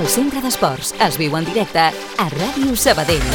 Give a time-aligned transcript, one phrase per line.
[0.00, 3.26] El centre d'esports es viu en directe a Ràdio Sabadell.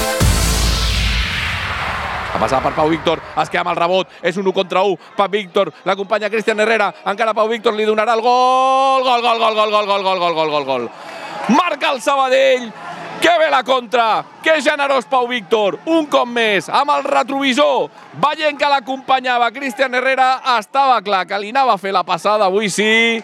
[2.34, 4.98] A passar per Pau Víctor, es queda amb el rebot, és un 1 contra 1,
[5.14, 9.60] Pau Víctor, l'acompanya Cristian Herrera, encara Pau Víctor li donarà el gol, gol, gol, gol,
[9.60, 10.90] gol, gol, gol, gol, gol, gol, gol, gol.
[11.54, 12.72] Marca el Sabadell,
[13.22, 17.92] que bé la contra, que generós Pau Víctor, un cop més, amb el retrovisor,
[18.26, 22.74] veient que l'acompanyava Cristian Herrera, estava clar que li anava a fer la passada, avui
[22.74, 23.22] sí,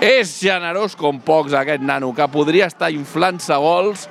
[0.00, 4.06] és generós com pocs aquest nano, que podria estar inflant-se gols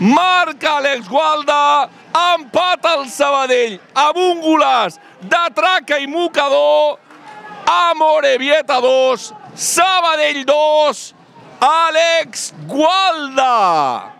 [0.00, 1.88] Marca Àlex Gualda,
[2.36, 6.98] empat al Sabadell amb un golaç de traca i mocador.
[7.66, 11.14] Amorebieta 2, Sabadell 2,
[11.64, 14.15] Àlex Gualda.